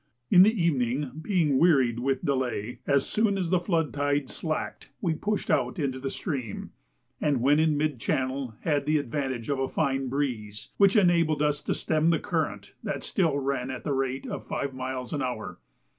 In 0.31 0.41
the 0.41 0.59
evening, 0.65 1.11
being 1.21 1.59
wearied 1.59 1.99
with 1.99 2.25
delay, 2.25 2.79
as 2.87 3.05
soon 3.05 3.37
as 3.37 3.51
the 3.51 3.59
flood 3.59 3.93
tide 3.93 4.31
slacked, 4.31 4.89
we 4.99 5.13
pushed 5.13 5.51
out 5.51 5.77
into 5.77 5.99
the 5.99 6.09
stream, 6.09 6.71
and 7.21 7.39
when 7.39 7.59
in 7.59 7.77
mid 7.77 7.99
channel 7.99 8.55
had 8.61 8.87
the 8.87 8.97
advantage 8.97 9.47
of 9.47 9.59
a 9.59 9.67
fine 9.69 10.07
breeze, 10.09 10.69
which 10.77 10.95
enabled 10.95 11.43
us 11.43 11.61
to 11.61 11.75
stem 11.75 12.09
the 12.09 12.17
current 12.17 12.73
that 12.81 13.03
still 13.03 13.37
ran 13.37 13.69
at 13.69 13.83
the 13.83 13.93
rate 13.93 14.25
of 14.25 14.47
five 14.47 14.73
miles 14.73 15.13
an 15.13 15.21
hour. 15.21 15.59